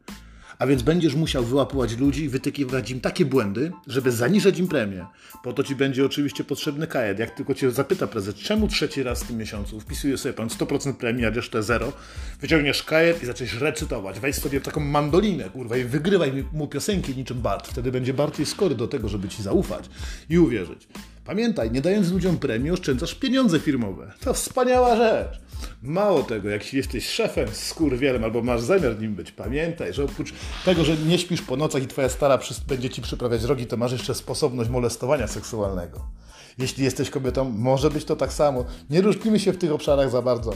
A 0.60 0.68
więc 0.68 0.82
będziesz 0.82 1.16
musiał 1.16 1.44
wyłapywać 1.44 1.98
ludzi 1.98 2.24
i 2.24 2.30
wytykiwać 2.30 2.92
im 2.92 3.00
takie 3.00 3.26
błędy, 3.26 3.72
żeby 3.88 4.12
zaniżać 4.12 4.60
im 4.60 4.68
premię. 4.68 5.06
Po 5.44 5.54
to 5.54 5.64
ci 5.64 5.76
będzie 5.76 6.06
oczywiście 6.06 6.44
potrzebny 6.44 6.88
kajet. 6.88 7.20
Jak 7.20 7.32
tylko 7.32 7.54
cię 7.54 7.72
zapyta 7.72 8.08
prezes, 8.08 8.36
czemu 8.36 8.68
trzeci 8.68 9.04
raz 9.04 9.24
w 9.24 9.28
tym 9.28 9.38
miesiącu 9.38 9.80
wpisuje 9.80 10.18
sobie 10.18 10.34
pan 10.34 10.48
100% 10.48 10.94
premii, 10.94 11.26
a 11.26 11.30
resztę 11.30 11.64
zero, 11.64 11.94
wyciągniesz 12.42 12.84
kajet 12.84 13.24
i 13.24 13.26
zaczniesz 13.26 13.60
recytować. 13.60 14.20
Weź 14.20 14.36
sobie 14.36 14.62
taką 14.62 14.82
mandolinę, 14.82 15.50
kurwa, 15.50 15.78
i 15.78 15.84
wygrywaj 15.84 16.46
mu 16.54 16.68
piosenki 16.68 17.16
niczym 17.16 17.42
Bart. 17.42 17.68
Wtedy 17.68 17.92
będzie 17.92 18.14
bardziej 18.14 18.46
skory 18.46 18.76
do 18.76 18.88
tego, 18.88 19.10
żeby 19.10 19.30
ci 19.30 19.44
zaufać 19.44 19.90
i 20.30 20.40
uwierzyć. 20.40 20.88
Pamiętaj, 21.26 21.72
nie 21.72 21.82
dając 21.82 22.12
ludziom 22.12 22.38
premii, 22.38 22.72
oszczędzasz 22.72 23.16
pieniądze 23.16 23.60
firmowe. 23.60 24.12
To 24.20 24.34
wspaniała 24.34 24.96
rzecz. 24.96 25.53
Mało 25.84 26.24
tego, 26.24 26.50
jak 26.50 26.74
jesteś 26.74 27.10
szefem 27.10 27.48
z 27.51 27.74
kurwielem 27.74 28.24
albo 28.24 28.41
masz 28.41 28.62
zamiar 28.62 29.00
nim 29.00 29.15
być, 29.15 29.32
pamiętaj, 29.32 29.93
że 29.93 30.03
oprócz 30.03 30.34
tego, 30.65 30.84
że 30.84 30.98
nie 30.98 31.20
śpisz 31.20 31.41
po 31.41 31.58
nocach 31.58 31.84
i 31.84 31.88
twoja 31.88 32.10
stara 32.10 32.39
będzie 32.67 32.89
ci 32.89 33.01
przyprawiać 33.01 33.43
rogi, 33.43 33.65
to 33.65 33.77
masz 33.77 33.91
jeszcze 33.91 34.15
sposobność 34.15 34.70
molestowania 34.70 35.27
seksualnego. 35.27 36.00
Jeśli 36.58 36.84
jesteś 36.84 37.10
kobietą, 37.10 37.50
może 37.50 37.89
być 37.89 38.05
to 38.05 38.15
tak 38.15 38.34
samo. 38.34 38.65
Nie 38.89 39.01
różnimy 39.01 39.39
się 39.39 39.53
w 39.53 39.58
tych 39.58 39.72
obszarach 39.72 40.10
za 40.10 40.22
bardzo. 40.22 40.53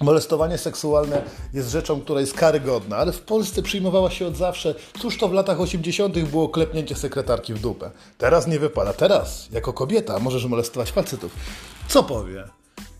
Molestowanie 0.00 0.58
seksualne 0.58 1.22
jest 1.52 1.70
rzeczą, 1.70 2.00
która 2.00 2.20
jest 2.20 2.34
karygodna, 2.34 2.96
ale 2.96 3.12
w 3.12 3.20
Polsce 3.20 3.62
przyjmowała 3.62 4.10
się 4.10 4.26
od 4.26 4.36
zawsze. 4.36 4.74
Cóż 4.98 5.18
to 5.18 5.28
w 5.28 5.32
latach 5.32 5.60
80. 5.60 6.18
było 6.18 6.48
klepnięcie 6.48 6.94
sekretarki 6.94 7.54
w 7.54 7.60
dupę. 7.60 7.90
Teraz 8.18 8.46
nie 8.46 8.58
wypada. 8.58 8.92
Teraz, 8.92 9.48
jako 9.52 9.72
kobieta, 9.72 10.18
możesz 10.18 10.46
molestować 10.46 10.90
facetów. 10.90 11.32
Co 11.88 12.02
powie? 12.02 12.44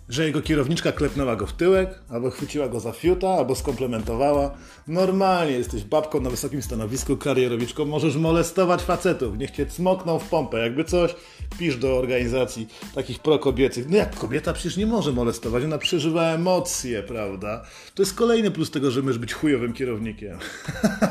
Że 0.09 0.25
jego 0.25 0.43
kierowniczka 0.43 0.93
klepnęła 0.93 1.37
go 1.37 1.47
w 1.47 1.53
tyłek, 1.53 2.03
albo 2.09 2.31
chwyciła 2.31 2.69
go 2.69 2.81
za 2.81 2.93
fiuta, 2.93 3.29
albo 3.29 3.55
skomplementowała. 3.55 4.51
Normalnie 4.89 5.53
jesteś 5.53 5.85
babką 5.85 6.21
na 6.21 6.31
wysokim 6.31 6.63
stanowisku, 6.63 7.17
karierowiczką, 7.17 7.85
możesz 7.85 8.17
molestować 8.17 8.83
facetów, 8.83 9.39
niech 9.39 9.51
cię 9.51 9.67
cmokną 9.67 10.19
w 10.19 10.29
pompę, 10.29 10.59
jakby 10.59 10.85
coś, 10.85 11.15
pisz 11.59 11.77
do 11.77 11.99
organizacji 11.99 12.69
takich 12.95 13.19
prokobiecych. 13.19 13.89
No 13.89 13.97
jak 13.97 14.17
kobieta 14.17 14.53
przecież 14.53 14.77
nie 14.77 14.87
może 14.87 15.13
molestować, 15.13 15.65
ona 15.65 15.79
przeżywa 15.79 16.35
emocje, 16.35 17.03
prawda? 17.03 17.65
To 17.95 18.03
jest 18.03 18.15
kolejny 18.15 18.51
plus 18.51 18.71
tego, 18.71 18.91
że 18.91 19.03
możesz 19.03 19.19
być 19.19 19.33
chujowym 19.33 19.73
kierownikiem. 19.73 20.39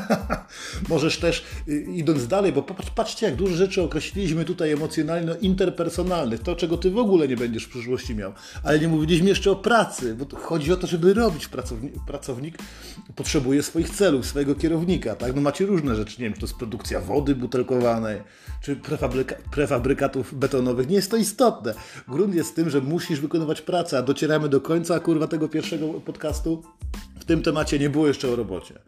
możesz 0.88 1.18
też, 1.18 1.44
y, 1.68 1.86
idąc 1.94 2.26
dalej, 2.26 2.52
bo 2.52 2.62
patrzcie, 2.94 3.26
jak 3.26 3.36
dużo 3.36 3.54
rzeczy 3.54 3.82
określiliśmy 3.82 4.44
tutaj 4.44 4.74
emocjonalno-interpersonalnych, 4.74 6.38
to 6.38 6.56
czego 6.56 6.76
ty 6.76 6.90
w 6.90 6.98
ogóle 6.98 7.28
nie 7.28 7.36
będziesz 7.36 7.64
w 7.64 7.68
przyszłości 7.68 8.14
miał, 8.14 8.32
ale 8.62 8.78
nie 8.84 8.88
mówiliśmy 8.88 9.28
jeszcze 9.28 9.50
o 9.50 9.56
pracy, 9.56 10.14
bo 10.14 10.36
chodzi 10.36 10.72
o 10.72 10.76
to, 10.76 10.86
żeby 10.86 11.14
robić. 11.14 11.48
Pracownik, 11.48 11.92
pracownik 12.06 12.58
potrzebuje 13.16 13.62
swoich 13.62 13.90
celów, 13.90 14.26
swojego 14.26 14.54
kierownika. 14.54 15.14
Tak? 15.14 15.34
No 15.34 15.42
macie 15.42 15.66
różne 15.66 15.96
rzeczy, 15.96 16.16
nie 16.18 16.24
wiem, 16.24 16.32
czy 16.32 16.40
to 16.40 16.46
jest 16.46 16.58
produkcja 16.58 17.00
wody 17.00 17.34
butelkowanej, 17.34 18.20
czy 18.62 18.76
prefabryka, 18.76 19.34
prefabrykatów 19.50 20.38
betonowych. 20.38 20.88
Nie 20.88 20.96
jest 20.96 21.10
to 21.10 21.16
istotne. 21.16 21.74
Grunt 22.08 22.34
jest 22.34 22.56
tym, 22.56 22.70
że 22.70 22.80
musisz 22.80 23.20
wykonywać 23.20 23.60
pracę, 23.60 23.98
a 23.98 24.02
docieramy 24.02 24.48
do 24.48 24.60
końca, 24.60 25.00
kurwa, 25.00 25.26
tego 25.26 25.48
pierwszego 25.48 25.88
podcastu. 25.88 26.62
W 27.20 27.24
tym 27.24 27.42
temacie 27.42 27.78
nie 27.78 27.90
było 27.90 28.06
jeszcze 28.06 28.28
o 28.28 28.36
robocie. 28.36 28.78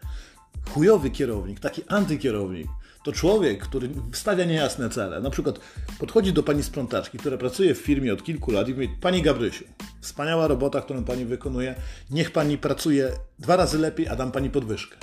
Chujowy 0.71 1.11
kierownik, 1.11 1.61
taki 1.61 1.83
antykierownik, 1.89 2.67
to 3.07 3.13
człowiek, 3.13 3.63
który 3.63 3.89
stawia 4.13 4.45
niejasne 4.45 4.91
cele. 4.91 5.21
Na 5.21 5.31
przykład 5.31 5.61
podchodzi 5.99 6.33
do 6.33 6.43
pani 6.43 6.63
sprzątaczki, 6.63 7.19
która 7.19 7.39
pracuje 7.39 7.75
w 7.75 7.79
firmie 7.79 8.13
od 8.13 8.23
kilku 8.23 8.51
lat 8.51 8.69
i 8.69 8.75
mówi: 8.75 8.89
Pani 9.01 9.23
Gabrysiu, 9.23 9.65
wspaniała 10.01 10.47
robota, 10.47 10.81
którą 10.81 11.05
pani 11.05 11.25
wykonuje, 11.25 11.75
niech 12.11 12.31
pani 12.31 12.59
pracuje 12.59 13.13
dwa 13.39 13.57
razy 13.57 13.79
lepiej, 13.79 14.09
a 14.09 14.17
dam 14.17 14.33
pani 14.33 14.51
podwyżkę. 14.51 14.97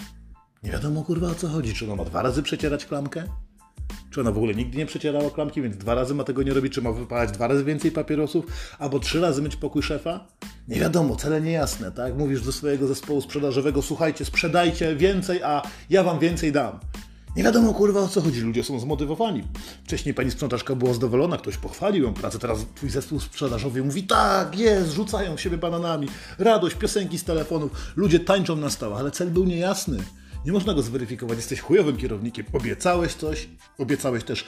Nie 0.63 0.71
wiadomo 0.71 1.03
kurwa 1.03 1.27
o 1.27 1.35
co 1.35 1.47
chodzi. 1.47 1.73
Czy 1.73 1.85
ona 1.85 1.95
ma 1.95 2.05
dwa 2.05 2.21
razy 2.21 2.43
przecierać 2.43 2.85
klamkę? 2.85 3.23
Czy 4.11 4.21
ona 4.21 4.31
w 4.31 4.37
ogóle 4.37 4.55
nigdy 4.55 4.77
nie 4.77 4.85
przecierała 4.85 5.31
klamki, 5.31 5.61
więc 5.61 5.77
dwa 5.77 5.95
razy 5.95 6.15
ma 6.15 6.23
tego 6.23 6.43
nie 6.43 6.53
robić? 6.53 6.73
Czy 6.73 6.81
ma 6.81 6.91
wypalać 6.91 7.31
dwa 7.31 7.47
razy 7.47 7.63
więcej 7.63 7.91
papierosów? 7.91 8.45
Albo 8.79 8.99
trzy 8.99 9.21
razy 9.21 9.41
myć 9.41 9.55
pokój 9.55 9.83
szefa? 9.83 10.27
Nie 10.67 10.79
wiadomo, 10.79 11.15
cele 11.15 11.41
niejasne, 11.41 11.91
tak? 11.91 12.17
Mówisz 12.17 12.41
do 12.41 12.51
swojego 12.51 12.87
zespołu 12.87 13.21
sprzedażowego, 13.21 13.81
słuchajcie, 13.81 14.25
sprzedajcie 14.25 14.95
więcej, 14.95 15.43
a 15.43 15.61
ja 15.89 16.03
wam 16.03 16.19
więcej 16.19 16.51
dam. 16.51 16.79
Nie 17.35 17.43
wiadomo 17.43 17.73
kurwa 17.73 17.99
o 17.99 18.07
co 18.07 18.21
chodzi, 18.21 18.41
ludzie 18.41 18.63
są 18.63 18.79
zmotywowani. 18.79 19.43
Wcześniej 19.83 20.13
pani 20.13 20.31
sprzątaczka 20.31 20.75
była 20.75 20.93
zadowolona, 20.93 21.37
ktoś 21.37 21.57
pochwalił 21.57 22.03
ją 22.03 22.13
pracę, 22.13 22.39
teraz 22.39 22.59
twój 22.75 22.89
zespół 22.89 23.19
sprzedażowy 23.19 23.83
mówi 23.83 24.03
tak, 24.03 24.57
jest, 24.57 24.91
rzucają 24.91 25.37
siebie 25.37 25.57
bananami, 25.57 26.07
radość, 26.37 26.75
piosenki 26.75 27.17
z 27.17 27.23
telefonów, 27.23 27.71
ludzie 27.95 28.19
tańczą 28.19 28.55
na 28.55 28.69
stołach, 28.69 28.99
ale 28.99 29.11
cel 29.11 29.29
był 29.29 29.45
niejasny. 29.45 29.97
Nie 30.45 30.51
można 30.51 30.73
go 30.73 30.81
zweryfikować, 30.81 31.37
jesteś 31.37 31.59
chujowym 31.59 31.97
kierownikiem, 31.97 32.45
obiecałeś 32.53 33.13
coś, 33.13 33.49
obiecałeś 33.77 34.23
też, 34.23 34.45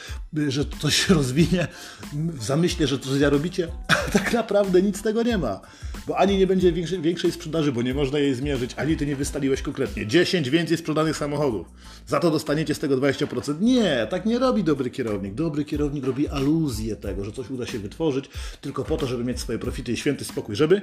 że 0.48 0.66
coś 0.66 0.96
się 0.96 1.14
rozwinie, 1.14 1.68
w 2.14 2.44
zamyśle, 2.44 2.88
że 2.88 3.00
coś 3.00 3.22
robicie, 3.22 3.68
a 3.88 4.12
tak 4.12 4.34
naprawdę 4.34 4.82
nic 4.82 4.98
z 4.98 5.02
tego 5.02 5.24
nie 5.24 5.38
ma. 5.38 5.62
Bo 6.08 6.18
ani 6.18 6.38
nie 6.38 6.48
będzie 6.48 6.72
większej, 6.72 7.02
większej 7.02 7.32
sprzedaży, 7.32 7.72
bo 7.72 7.82
nie 7.82 7.94
można 7.94 8.20
jej 8.20 8.36
zmierzyć, 8.36 8.72
ani 8.78 8.98
ty 8.98 9.06
nie 9.06 9.16
wystaliłeś 9.16 9.62
konkretnie 9.62 10.08
10 10.08 10.50
więcej 10.50 10.78
sprzedanych 10.78 11.18
samochodów. 11.18 11.68
Za 12.08 12.20
to 12.20 12.32
dostaniecie 12.32 12.76
z 12.76 12.80
tego 12.80 12.98
20%. 12.98 13.62
Nie, 13.62 14.08
tak 14.10 14.26
nie 14.26 14.40
robi 14.40 14.64
dobry 14.64 14.90
kierownik. 14.90 15.34
Dobry 15.34 15.66
kierownik 15.66 16.06
robi 16.06 16.28
aluzję 16.28 16.96
tego, 16.96 17.26
że 17.26 17.32
coś 17.32 17.50
uda 17.50 17.66
się 17.66 17.80
wytworzyć 17.80 18.30
tylko 18.62 18.84
po 18.84 18.98
to, 18.98 19.08
żeby 19.08 19.24
mieć 19.24 19.40
swoje 19.40 19.60
profity 19.60 19.92
i 19.92 19.98
święty 19.98 20.26
spokój, 20.26 20.56
żeby 20.56 20.82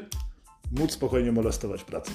móc 0.71 0.93
spokojnie 0.93 1.33
molestować 1.33 1.85
pracę. 1.85 2.13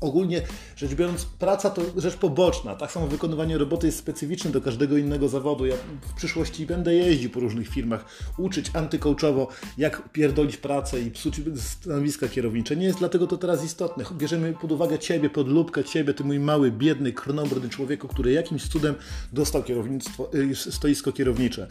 Ogólnie 0.00 0.42
rzecz 0.76 0.94
biorąc, 0.94 1.24
praca 1.24 1.70
to 1.70 1.82
rzecz 1.96 2.16
poboczna. 2.16 2.74
Tak 2.74 2.92
samo 2.92 3.06
wykonywanie 3.06 3.58
roboty 3.58 3.86
jest 3.86 3.98
specyficzne 3.98 4.50
do 4.50 4.60
każdego 4.60 4.96
innego 4.96 5.28
zawodu. 5.28 5.66
Ja 5.66 5.76
w 6.00 6.14
przyszłości 6.14 6.66
będę 6.66 6.94
jeździł 6.94 7.30
po 7.30 7.40
różnych 7.40 7.68
firmach, 7.68 8.04
uczyć 8.38 8.70
antykołczowo, 8.74 9.48
jak 9.78 10.12
pierdolić 10.12 10.56
pracę 10.56 11.00
i 11.00 11.10
psuć 11.10 11.40
stanowiska 11.56 12.28
kierownicze. 12.28 12.76
Nie 12.76 12.86
jest 12.86 12.98
dlatego 12.98 13.26
to 13.26 13.36
teraz 13.36 13.64
istotne. 13.64 14.04
Bierzemy 14.12 14.52
pod 14.52 14.72
uwagę 14.72 14.98
Ciebie, 14.98 15.30
pod 15.30 15.48
lubkę 15.48 15.84
Ciebie, 15.84 16.14
Ty 16.14 16.24
mój 16.24 16.38
mały, 16.38 16.70
biedny, 16.72 17.12
krnobrny 17.12 17.68
człowieku, 17.68 18.08
który 18.08 18.32
jakimś 18.32 18.68
cudem 18.68 18.94
dostał 19.32 19.62
kierownictwo, 19.62 20.30
y, 20.34 20.54
stoisko 20.54 21.12
kierownicze. 21.12 21.66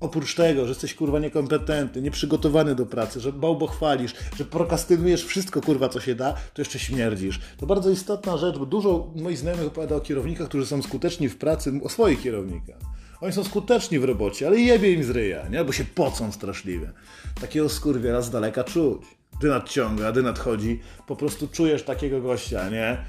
Oprócz 0.00 0.34
tego, 0.34 0.62
że 0.64 0.68
jesteś 0.68 0.94
kurwa 0.94 1.18
niekompetentny, 1.18 2.02
nieprzygotowany 2.02 2.74
do 2.74 2.86
pracy, 2.86 3.20
że 3.20 3.32
bałbo 3.32 3.66
chwalisz, 3.66 4.14
że 4.36 4.44
prokastynujesz 4.44 5.24
wszystko 5.24 5.60
kurwa 5.60 5.88
co 5.88 6.00
się 6.00 6.14
da, 6.14 6.32
to 6.32 6.60
jeszcze 6.62 6.78
śmierdzisz. 6.78 7.40
To 7.56 7.66
bardzo 7.66 7.90
istotna 7.90 8.36
rzecz, 8.36 8.58
bo 8.58 8.66
dużo 8.66 9.12
moich 9.16 9.38
znajomych 9.38 9.66
opowiada 9.66 9.96
o 9.96 10.00
kierownikach, 10.00 10.48
którzy 10.48 10.66
są 10.66 10.82
skuteczni 10.82 11.28
w 11.28 11.36
pracy, 11.36 11.80
o 11.84 11.88
swoich 11.88 12.22
kierownikach. 12.22 12.78
Oni 13.20 13.32
są 13.32 13.44
skuteczni 13.44 13.98
w 13.98 14.04
robocie, 14.04 14.46
ale 14.46 14.60
jebie 14.60 14.92
im 14.92 15.04
z 15.04 15.10
ryja, 15.10 15.48
nie? 15.48 15.64
Bo 15.64 15.72
się 15.72 15.84
pocą 15.84 16.32
straszliwie. 16.32 16.92
Takiego 17.40 17.68
skurwiela 17.68 18.22
z 18.22 18.30
daleka 18.30 18.64
czuć. 18.64 19.02
Gdy 19.38 19.48
nadciąga, 19.48 20.12
gdy 20.12 20.22
nadchodzi, 20.22 20.80
po 21.06 21.16
prostu 21.16 21.48
czujesz 21.48 21.82
takiego 21.82 22.20
gościa, 22.20 22.70
nie? 22.70 23.04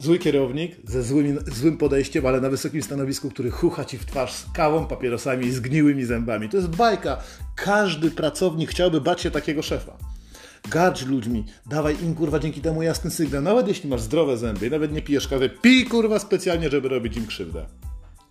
Zły 0.00 0.18
kierownik 0.18 0.76
ze 0.84 1.02
złym, 1.02 1.38
złym 1.46 1.76
podejściem, 1.76 2.26
ale 2.26 2.40
na 2.40 2.50
wysokim 2.50 2.82
stanowisku, 2.82 3.30
który 3.30 3.50
chucha 3.50 3.84
ci 3.84 3.98
w 3.98 4.06
twarz 4.06 4.32
z 4.32 4.46
kawą, 4.52 4.86
papierosami 4.86 5.46
i 5.46 5.52
zgniłymi 5.52 6.04
zębami. 6.04 6.48
To 6.48 6.56
jest 6.56 6.68
bajka. 6.68 7.18
Każdy 7.56 8.10
pracownik 8.10 8.70
chciałby 8.70 9.00
bać 9.00 9.20
się 9.20 9.30
takiego 9.30 9.62
szefa. 9.62 9.96
Gadź 10.68 11.06
ludźmi, 11.06 11.44
dawaj 11.66 11.96
im 12.02 12.14
kurwa 12.14 12.38
dzięki 12.38 12.60
temu 12.60 12.82
jasny 12.82 13.10
sygnał. 13.10 13.42
Nawet 13.42 13.68
jeśli 13.68 13.90
masz 13.90 14.00
zdrowe 14.00 14.36
zęby, 14.36 14.70
nawet 14.70 14.92
nie 14.92 15.02
pijesz 15.02 15.28
kawy, 15.28 15.50
pij 15.50 15.84
kurwa 15.84 16.18
specjalnie, 16.18 16.70
żeby 16.70 16.88
robić 16.88 17.16
im 17.16 17.26
krzywdę. 17.26 17.66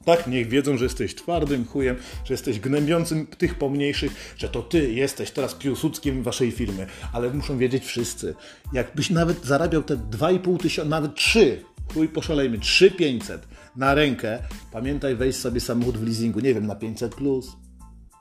Tak, 0.10 0.28
niech 0.28 0.50
wiedzą, 0.50 0.78
że 0.78 0.86
jesteś 0.86 1.16
twardym 1.16 1.66
chujem, 1.66 1.96
że 2.26 2.34
jesteś 2.34 2.60
gnębiącym 2.60 3.28
tych 3.28 3.56
pomniejszych, 3.56 4.36
że 4.38 4.50
to 4.50 4.62
ty 4.62 4.94
jesteś 4.94 5.32
teraz 5.32 5.56
piłsudskim 5.56 6.24
waszej 6.24 6.52
firmy. 6.52 6.88
Ale 7.14 7.30
muszą 7.30 7.58
wiedzieć 7.58 7.86
wszyscy. 7.86 8.36
Jakbyś 8.74 9.10
nawet 9.10 9.46
zarabiał 9.46 9.84
te 9.84 9.98
2,5 9.98 10.60
tysiąca, 10.60 10.90
nawet 10.90 11.16
3, 11.16 11.64
chuj 11.94 12.08
poszalejmy, 12.08 12.60
3,500 12.60 13.48
na 13.76 13.94
rękę, 13.94 14.40
pamiętaj 14.72 15.16
wejść 15.16 15.40
sobie 15.40 15.62
samochód 15.62 15.98
w 15.98 16.04
leasingu, 16.04 16.40
nie 16.40 16.54
wiem, 16.54 16.68
na 16.68 16.76
500 16.76 17.16
plus 17.16 17.48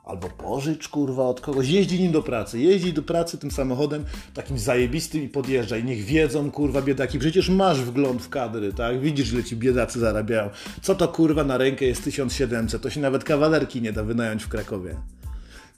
Albo 0.09 0.29
pożycz, 0.29 0.87
kurwa, 0.87 1.23
od 1.23 1.41
kogoś. 1.41 1.69
Jeździ 1.69 1.99
nim 1.99 2.11
do 2.11 2.23
pracy. 2.23 2.59
Jeździ 2.59 2.93
do 2.93 3.03
pracy 3.03 3.37
tym 3.37 3.51
samochodem 3.51 4.05
takim 4.33 4.59
zajebistym 4.59 5.23
i 5.23 5.29
podjeżdżaj. 5.29 5.83
Niech 5.83 6.03
wiedzą, 6.03 6.51
kurwa, 6.51 6.81
biedaki. 6.81 7.19
Przecież 7.19 7.49
masz 7.49 7.81
wgląd 7.81 8.21
w 8.21 8.29
kadry, 8.29 8.73
tak? 8.73 9.01
Widzisz, 9.01 9.33
ile 9.33 9.43
ci 9.43 9.55
biedacy 9.55 9.99
zarabiają. 9.99 10.49
Co 10.81 10.95
to, 10.95 11.07
kurwa, 11.07 11.43
na 11.43 11.57
rękę 11.57 11.85
jest 11.85 12.03
1700? 12.03 12.81
To 12.81 12.89
się 12.89 13.01
nawet 13.01 13.23
kawalerki 13.23 13.81
nie 13.81 13.93
da 13.93 14.03
wynająć 14.03 14.43
w 14.43 14.47
Krakowie. 14.47 14.95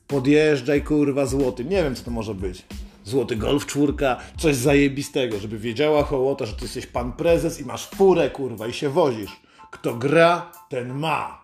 Podjeżdżaj, 0.07 0.81
kurwa, 0.83 1.25
złoty. 1.25 1.65
Nie 1.65 1.83
wiem, 1.83 1.95
co 1.95 2.03
to 2.03 2.11
może 2.11 2.35
być. 2.35 2.65
Złoty 3.03 3.35
Golf 3.35 3.65
czwórka, 3.65 4.17
coś 4.37 4.55
zajebistego, 4.55 5.39
żeby 5.39 5.57
wiedziała 5.57 6.03
hołota, 6.03 6.45
że 6.45 6.53
ty 6.53 6.65
jesteś 6.65 6.85
pan 6.87 7.13
prezes 7.13 7.61
i 7.61 7.65
masz 7.65 7.87
furę, 7.87 8.29
kurwa, 8.29 8.67
i 8.67 8.73
się 8.73 8.89
wozisz. 8.89 9.41
Kto 9.71 9.95
gra, 9.95 10.51
ten 10.69 10.93
ma. 10.93 11.40